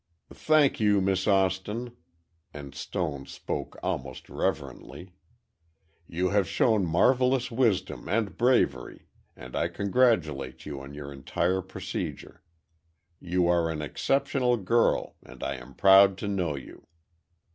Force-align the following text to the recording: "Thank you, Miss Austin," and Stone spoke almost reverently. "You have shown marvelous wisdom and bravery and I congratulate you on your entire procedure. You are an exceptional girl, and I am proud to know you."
"Thank 0.33 0.79
you, 0.79 0.99
Miss 0.99 1.27
Austin," 1.27 1.95
and 2.55 2.73
Stone 2.73 3.27
spoke 3.27 3.77
almost 3.83 4.31
reverently. 4.31 5.13
"You 6.07 6.29
have 6.29 6.47
shown 6.49 6.87
marvelous 6.87 7.51
wisdom 7.51 8.09
and 8.09 8.35
bravery 8.35 9.05
and 9.35 9.55
I 9.55 9.67
congratulate 9.67 10.65
you 10.65 10.81
on 10.81 10.95
your 10.95 11.13
entire 11.13 11.61
procedure. 11.61 12.41
You 13.19 13.47
are 13.47 13.69
an 13.69 13.83
exceptional 13.83 14.57
girl, 14.57 15.17
and 15.21 15.43
I 15.43 15.57
am 15.57 15.75
proud 15.75 16.17
to 16.17 16.27
know 16.27 16.55
you." 16.55 16.87